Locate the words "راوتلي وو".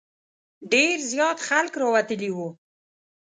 1.83-2.49